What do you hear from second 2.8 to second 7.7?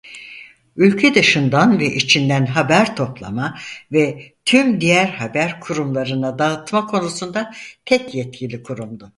toplama ve ve tüm diğer haber kurumlarına dağıtma konusunda